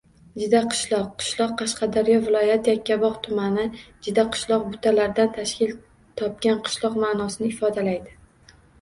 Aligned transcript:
Jidaqishloq– 0.43 1.11
qishloq, 1.23 1.53
Qashqadaryo 1.59 2.15
viloyati 2.23 2.73
Yakkabog‘ 2.73 3.21
tumani. 3.29 3.67
Jidaqishloq- 4.09 4.67
«butalardan 4.73 5.33
tashkil 5.39 5.79
topgan 6.25 6.63
qishloq» 6.71 7.01
ma’nosini 7.09 7.53
ifodalaydi. 7.57 8.23